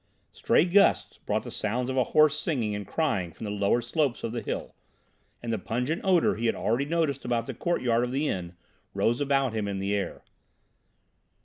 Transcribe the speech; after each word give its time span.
Stray 0.31 0.65
gusts 0.65 1.19
brought 1.19 1.43
the 1.43 1.51
sounds 1.51 1.87
of 1.87 1.95
hoarse 1.95 2.35
singing 2.39 2.73
and 2.73 2.87
crying 2.87 3.29
from 3.31 3.43
the 3.43 3.51
lower 3.51 3.83
slopes 3.83 4.23
of 4.23 4.31
the 4.31 4.41
hill, 4.41 4.73
and 5.43 5.53
the 5.53 5.59
pungent 5.59 6.01
odour 6.03 6.33
he 6.37 6.47
had 6.47 6.55
already 6.55 6.85
noticed 6.85 7.23
about 7.23 7.45
the 7.45 7.53
courtyard 7.53 8.03
of 8.05 8.11
the 8.11 8.27
inn 8.27 8.55
rose 8.95 9.21
about 9.21 9.53
him 9.53 9.67
in 9.67 9.77
the 9.77 9.93
air. 9.93 10.23